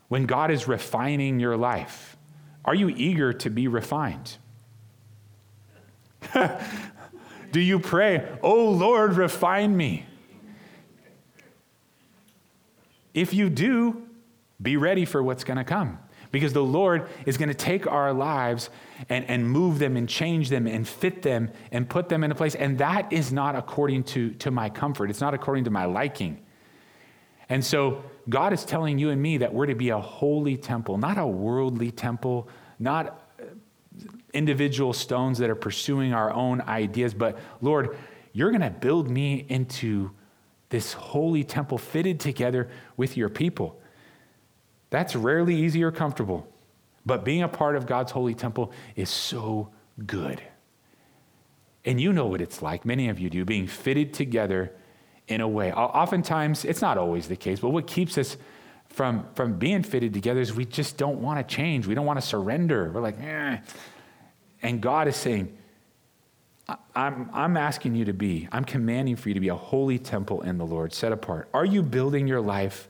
[0.09, 2.17] When God is refining your life,
[2.65, 4.39] are you eager to be refined?
[7.59, 10.07] Do you pray, Oh Lord, refine me?
[13.13, 14.07] If you do,
[14.63, 15.99] be ready for what's going to come.
[16.31, 18.71] Because the Lord is going to take our lives
[19.09, 22.35] and, and move them and change them and fit them and put them in a
[22.37, 22.55] place.
[22.55, 26.41] And that is not according to, to my comfort, it's not according to my liking.
[27.49, 30.97] And so God is telling you and me that we're to be a holy temple,
[30.97, 32.49] not a worldly temple,
[32.79, 33.28] not
[34.33, 37.97] individual stones that are pursuing our own ideas, but Lord,
[38.33, 40.11] you're going to build me into
[40.69, 43.81] this holy temple fitted together with your people.
[44.91, 46.47] That's rarely easy or comfortable,
[47.07, 49.71] but being a part of God's holy temple is so
[50.07, 50.43] good.
[51.85, 54.75] And you know what it's like, many of you do, being fitted together
[55.27, 55.73] in a way.
[55.73, 58.37] Oftentimes, it's not always the case, but what keeps us
[58.89, 61.87] from, from being fitted together is we just don't want to change.
[61.87, 62.91] We don't want to surrender.
[62.93, 63.59] We're like, eh,
[64.63, 65.57] And God is saying,
[66.95, 70.43] I'm, I'm asking you to be, I'm commanding for you to be a holy temple
[70.43, 71.49] in the Lord, set apart.
[71.55, 72.89] Are you building your life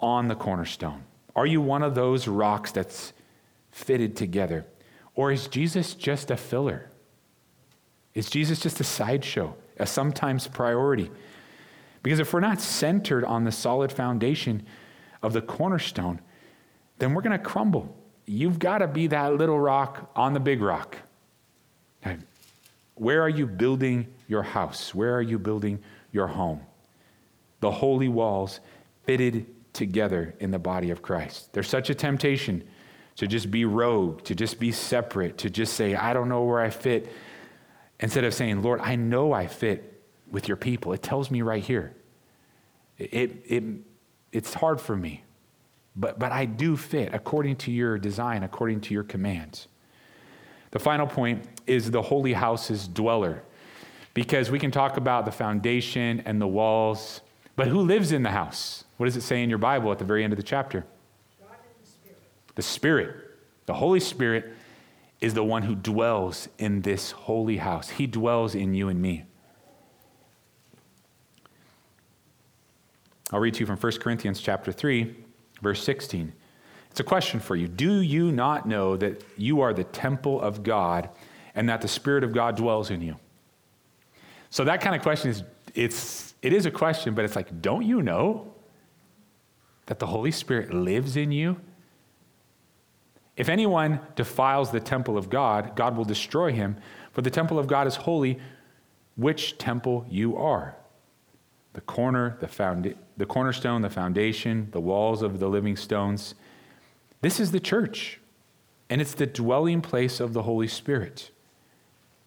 [0.00, 1.02] on the cornerstone?
[1.36, 3.12] Are you one of those rocks that's
[3.70, 4.64] fitted together?
[5.14, 6.90] Or is Jesus just a filler?
[8.14, 11.10] Is Jesus just a sideshow, a sometimes priority?
[12.02, 14.64] Because if we're not centered on the solid foundation
[15.22, 16.20] of the cornerstone,
[16.98, 17.96] then we're going to crumble.
[18.26, 20.98] You've got to be that little rock on the big rock.
[22.94, 24.94] Where are you building your house?
[24.94, 25.80] Where are you building
[26.12, 26.60] your home?
[27.60, 28.60] The holy walls
[29.04, 31.52] fitted together in the body of Christ.
[31.52, 32.62] There's such a temptation
[33.16, 36.60] to just be rogue, to just be separate, to just say, I don't know where
[36.60, 37.10] I fit,
[38.00, 40.92] instead of saying, Lord, I know I fit with your people.
[40.92, 41.94] It tells me right here.
[42.98, 43.62] It, it,
[44.32, 45.24] it's hard for me,
[45.96, 49.68] but, but I do fit according to your design, according to your commands.
[50.72, 53.42] The final point is the holy house's dweller,
[54.12, 57.20] because we can talk about the foundation and the walls,
[57.56, 58.84] but who lives in the house?
[58.96, 60.84] What does it say in your Bible at the very end of the chapter?
[61.40, 62.18] The Spirit.
[62.54, 63.16] the Spirit.
[63.66, 64.52] The Holy Spirit
[65.20, 67.88] is the one who dwells in this holy house.
[67.90, 69.24] He dwells in you and me.
[73.32, 75.23] I'll read to you from 1 Corinthians chapter 3,
[75.64, 76.32] verse 16.
[76.90, 77.66] It's a question for you.
[77.66, 81.08] Do you not know that you are the temple of God
[81.56, 83.16] and that the Spirit of God dwells in you?
[84.50, 85.42] So that kind of question is
[85.74, 88.52] it's it is a question, but it's like, don't you know
[89.86, 91.60] that the Holy Spirit lives in you?
[93.36, 96.76] If anyone defiles the temple of God, God will destroy him,
[97.12, 98.38] for the temple of God is holy,
[99.16, 100.76] which temple you are.
[101.74, 106.34] The corner, the, founda- the cornerstone, the foundation, the walls of the living stones.
[107.20, 108.20] This is the church,
[108.88, 111.30] and it's the dwelling place of the Holy Spirit.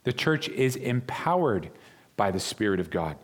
[0.03, 1.69] The church is empowered
[2.15, 3.17] by the Spirit of God.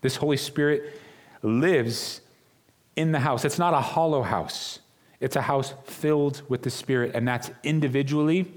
[0.00, 1.00] This Holy Spirit
[1.42, 2.20] lives
[2.96, 3.44] in the house.
[3.44, 4.80] It's not a hollow house,
[5.20, 8.52] it's a house filled with the Spirit, and that's individually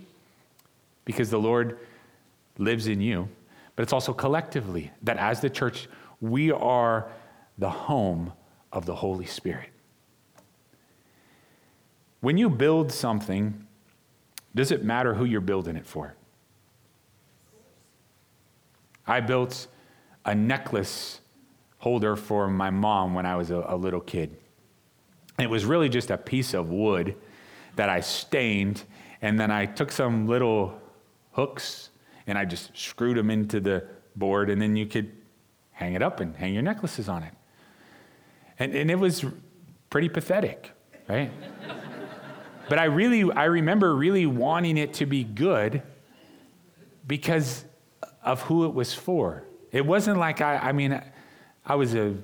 [1.06, 1.78] because the Lord
[2.58, 3.30] lives in you,
[3.76, 5.88] but it's also collectively that as the church,
[6.30, 7.12] we are
[7.58, 8.34] the home
[8.72, 9.70] of the Holy Spirit.
[12.22, 13.68] When you build something,
[14.54, 16.16] does it matter who you're building it for?
[19.06, 19.68] I built
[20.26, 21.22] a necklace
[21.78, 24.36] holder for my mom when I was a, a little kid.
[25.38, 27.16] It was really just a piece of wood
[27.76, 28.84] that I stained,
[29.22, 30.82] and then I took some little
[31.34, 31.90] hooks
[32.26, 35.12] and I just screwed them into the board, and then you could
[35.76, 37.34] hang it up and hang your necklaces on it.
[38.58, 39.26] And, and it was
[39.90, 40.72] pretty pathetic,
[41.08, 41.32] right?
[42.68, 45.84] But I really, I remember really wanting it to be good
[47.06, 47.64] because
[48.24, 49.44] of who it was for.
[49.72, 51.00] It wasn't like I, I mean,
[51.64, 52.16] I was a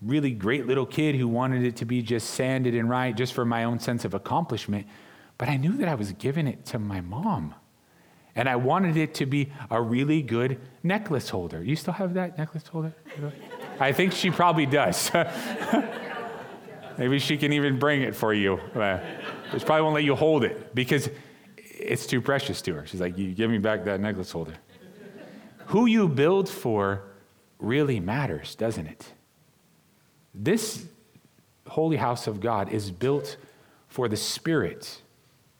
[0.00, 3.44] really great little kid who wanted it to be just sanded and right just for
[3.44, 4.86] my own sense of accomplishment.
[5.36, 7.54] But I knew that I was giving it to my mom.
[8.34, 11.62] And I wanted it to be a really good necklace holder.
[11.62, 12.94] You still have that necklace holder?
[13.78, 15.10] I think she probably does.
[16.98, 18.54] Maybe she can even bring it for you.
[18.74, 19.00] Uh,
[19.52, 21.08] she probably won't let you hold it because
[21.56, 22.86] it's too precious to her.
[22.86, 24.54] She's like, You give me back that necklace holder.
[25.66, 27.02] Who you build for
[27.58, 29.12] really matters, doesn't it?
[30.34, 30.86] This
[31.66, 33.36] holy house of God is built
[33.88, 35.02] for the Spirit,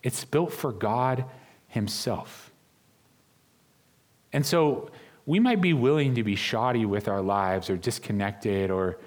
[0.03, 1.27] it's built for God
[1.68, 2.51] Himself.
[4.33, 4.91] And so
[5.26, 8.99] we might be willing to be shoddy with our lives or disconnected or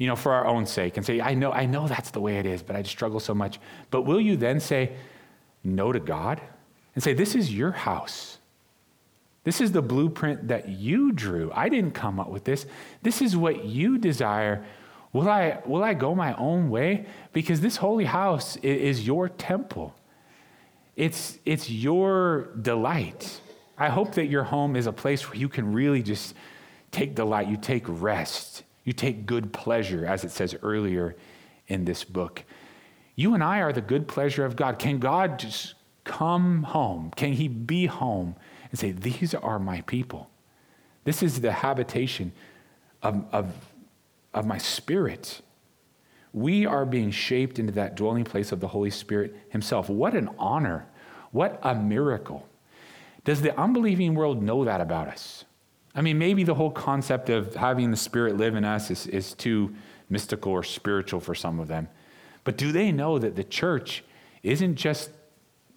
[0.00, 2.38] you know, for our own sake and say, I know, I know that's the way
[2.38, 3.60] it is, but I struggle so much.
[3.90, 4.96] But will you then say
[5.62, 6.40] no to God
[6.94, 8.38] and say, This is your house?
[9.44, 11.52] This is the blueprint that you drew.
[11.54, 12.64] I didn't come up with this.
[13.02, 14.64] This is what you desire.
[15.12, 17.04] Will I, will I go my own way?
[17.34, 19.94] Because this holy house is your temple.
[20.96, 23.40] It's, it's your delight.
[23.80, 26.34] I hope that your home is a place where you can really just
[26.90, 31.16] take delight, you take rest, you take good pleasure, as it says earlier
[31.66, 32.44] in this book.
[33.16, 34.78] You and I are the good pleasure of God.
[34.78, 35.74] Can God just
[36.04, 37.10] come home?
[37.16, 38.36] Can He be home
[38.70, 40.28] and say, These are my people?
[41.04, 42.32] This is the habitation
[43.02, 43.54] of, of,
[44.34, 45.40] of my spirit.
[46.34, 49.88] We are being shaped into that dwelling place of the Holy Spirit Himself.
[49.88, 50.86] What an honor!
[51.32, 52.46] What a miracle.
[53.30, 55.44] Does the unbelieving world know that about us?
[55.94, 59.34] I mean, maybe the whole concept of having the Spirit live in us is, is
[59.34, 59.72] too
[60.08, 61.86] mystical or spiritual for some of them.
[62.42, 64.02] But do they know that the church
[64.42, 65.10] isn't just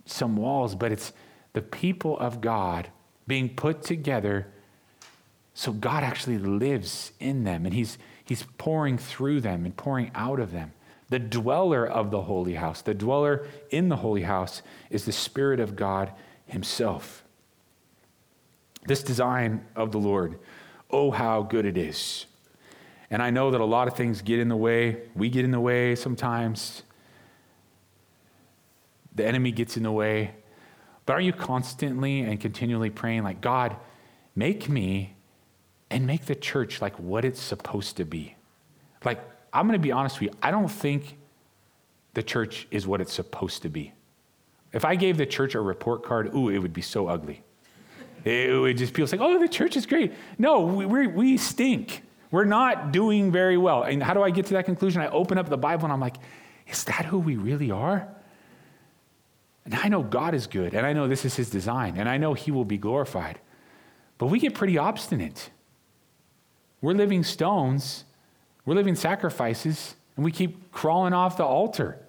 [0.05, 1.13] some walls, but it's
[1.53, 2.87] the people of God
[3.27, 4.47] being put together
[5.53, 10.39] so God actually lives in them and he's, he's pouring through them and pouring out
[10.39, 10.73] of them.
[11.09, 15.59] The dweller of the holy house, the dweller in the holy house, is the Spirit
[15.59, 16.11] of God
[16.47, 17.22] Himself.
[18.85, 20.39] This design of the Lord,
[20.89, 22.25] oh, how good it is.
[23.09, 25.03] And I know that a lot of things get in the way.
[25.15, 26.83] We get in the way sometimes.
[29.15, 30.35] The enemy gets in the way.
[31.05, 33.75] But are you constantly and continually praying, like, God,
[34.35, 35.15] make me
[35.89, 38.35] and make the church like what it's supposed to be?
[39.03, 39.19] Like,
[39.53, 41.17] I'm going to be honest with you, I don't think
[42.13, 43.93] the church is what it's supposed to be.
[44.71, 47.43] If I gave the church a report card, ooh, it would be so ugly.
[48.23, 50.13] It would just people say, oh, the church is great.
[50.37, 52.03] No, we, we stink.
[52.31, 53.83] We're not doing very well.
[53.83, 55.01] And how do I get to that conclusion?
[55.01, 56.15] I open up the Bible and I'm like,
[56.67, 58.07] is that who we really are?
[59.65, 62.17] And I know God is good, and I know this is His design, and I
[62.17, 63.39] know He will be glorified.
[64.17, 65.51] But we get pretty obstinate.
[66.81, 68.03] We're living stones
[68.65, 71.99] we're living sacrifices and we keep crawling off the altar.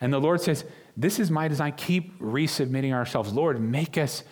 [0.00, 0.64] And the Lord says,
[0.96, 1.72] This is my design.
[1.76, 3.32] Keep resubmitting ourselves.
[3.32, 4.24] Lord, make us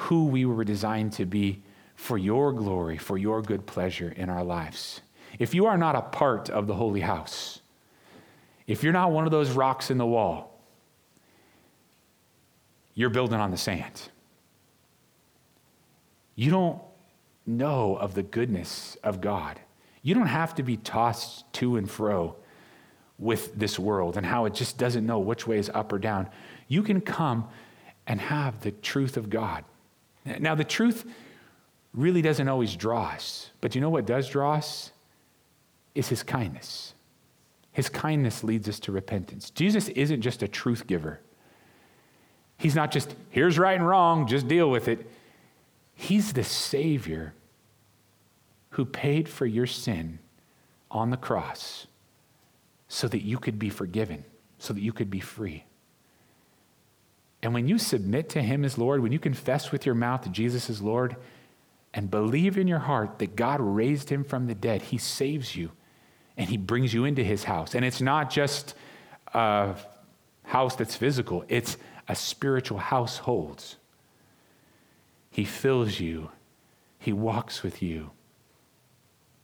[0.00, 1.62] who we were designed to be
[1.94, 5.02] for your glory, for your good pleasure in our lives.
[5.38, 7.60] If you are not a part of the holy house,
[8.66, 10.58] if you're not one of those rocks in the wall,
[12.94, 14.08] you're building on the sand.
[16.34, 16.80] You don't
[17.46, 19.60] know of the goodness of God.
[20.02, 22.36] You don't have to be tossed to and fro
[23.18, 26.30] with this world and how it just doesn't know which way is up or down.
[26.68, 27.48] You can come
[28.06, 29.64] and have the truth of God.
[30.38, 31.04] Now, the truth
[31.94, 34.92] really doesn't always draw us, but you know what does draw us?
[35.94, 36.94] Is His kindness.
[37.72, 39.50] His kindness leads us to repentance.
[39.50, 41.20] Jesus isn't just a truth giver.
[42.58, 45.10] He's not just, here's right and wrong, just deal with it.
[45.94, 47.34] He's the Savior
[48.70, 50.18] who paid for your sin
[50.90, 51.86] on the cross
[52.88, 54.24] so that you could be forgiven,
[54.58, 55.64] so that you could be free.
[57.42, 60.32] And when you submit to Him as Lord, when you confess with your mouth that
[60.32, 61.16] Jesus is Lord,
[61.92, 65.72] and believe in your heart that God raised Him from the dead, He saves you
[66.36, 67.74] and He brings you into His house.
[67.74, 68.74] And it's not just
[69.34, 69.74] a
[70.44, 71.76] house that's physical, it's
[72.08, 73.64] a spiritual household.
[75.30, 76.30] He fills you,
[76.98, 78.10] He walks with you.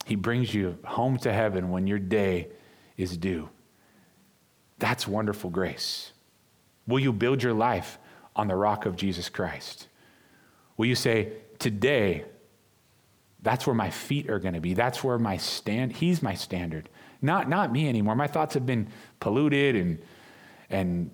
[0.04, 2.48] He brings you home to heaven when your day
[2.96, 3.48] is due.
[4.78, 6.12] That's wonderful grace.
[6.86, 7.98] Will you build your life
[8.34, 9.88] on the rock of Jesus Christ?
[10.76, 12.24] Will you say, Today,
[13.42, 14.74] that's where my feet are going to be.
[14.74, 16.88] That's where my stand, He's my standard.
[17.22, 18.14] Not, not me anymore.
[18.14, 18.88] My thoughts have been
[19.20, 19.98] polluted and,
[20.68, 21.10] and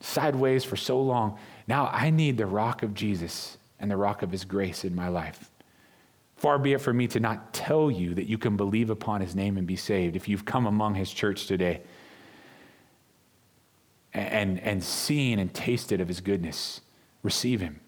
[0.00, 1.38] sideways for so long.
[1.66, 5.08] Now I need the rock of Jesus and the rock of His grace in my
[5.08, 5.50] life.
[6.36, 9.34] Far be it from me to not tell you that you can believe upon his
[9.34, 11.80] name and be saved if you've come among his church today
[14.16, 16.80] and, and seen and tasted of his goodness.
[17.22, 17.80] Receive him.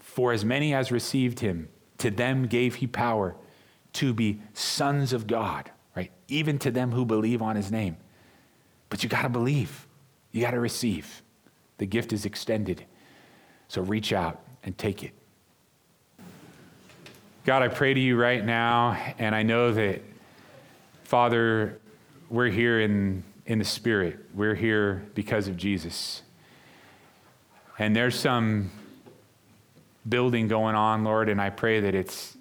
[0.00, 1.68] For as many as received him,
[1.98, 3.36] to them gave he power
[3.94, 6.10] to be sons of God, right?
[6.28, 7.96] Even to them who believe on his name.
[8.88, 9.86] But you got to believe,
[10.32, 11.22] you got to receive.
[11.78, 12.84] The gift is extended.
[13.68, 15.12] So reach out and take it.
[17.44, 20.02] God, I pray to you right now, and I know that,
[21.04, 21.78] Father,
[22.28, 24.16] we're here in, in the Spirit.
[24.32, 26.22] We're here because of Jesus.
[27.80, 28.70] And there's some
[30.08, 32.36] building going on, Lord, and I pray that it's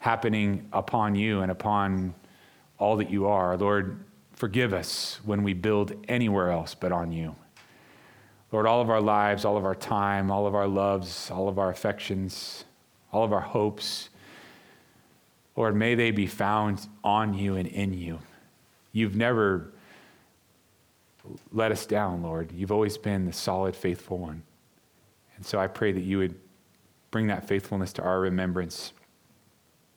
[0.00, 2.14] happening upon you and upon
[2.78, 3.56] all that you are.
[3.56, 3.98] Lord,
[4.34, 7.34] forgive us when we build anywhere else but on you.
[8.52, 11.58] Lord, all of our lives, all of our time, all of our loves, all of
[11.58, 12.66] our affections,
[13.10, 14.10] all of our hopes.
[15.56, 18.18] Lord, may they be found on you and in you.
[18.92, 19.70] You've never
[21.52, 22.52] let us down, Lord.
[22.52, 24.42] You've always been the solid, faithful one.
[25.36, 26.34] And so I pray that you would
[27.10, 28.92] bring that faithfulness to our remembrance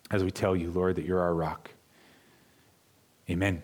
[0.09, 1.71] as we tell you, Lord, that you're our rock.
[3.30, 3.61] Amen.